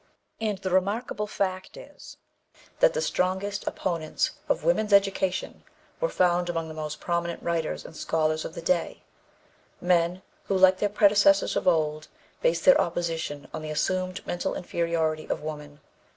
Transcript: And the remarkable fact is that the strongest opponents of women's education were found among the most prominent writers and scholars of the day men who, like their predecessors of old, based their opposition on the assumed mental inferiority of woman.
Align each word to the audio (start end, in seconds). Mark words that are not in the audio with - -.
And 0.39 0.57
the 0.57 0.71
remarkable 0.71 1.27
fact 1.27 1.77
is 1.77 2.17
that 2.79 2.95
the 2.95 3.03
strongest 3.03 3.67
opponents 3.67 4.31
of 4.49 4.63
women's 4.63 4.93
education 4.93 5.63
were 5.99 6.09
found 6.09 6.49
among 6.49 6.67
the 6.69 6.73
most 6.73 6.99
prominent 6.99 7.43
writers 7.43 7.85
and 7.85 7.95
scholars 7.95 8.43
of 8.43 8.55
the 8.55 8.63
day 8.63 9.03
men 9.79 10.23
who, 10.45 10.57
like 10.57 10.79
their 10.79 10.89
predecessors 10.89 11.55
of 11.55 11.67
old, 11.67 12.07
based 12.41 12.65
their 12.65 12.81
opposition 12.81 13.47
on 13.53 13.61
the 13.61 13.69
assumed 13.69 14.25
mental 14.25 14.55
inferiority 14.55 15.27
of 15.29 15.41
woman. 15.43 15.79